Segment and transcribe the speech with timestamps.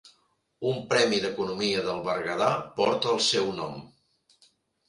[0.69, 2.49] Un premi d'economia del Berguedà
[2.81, 3.77] porta el seu nom.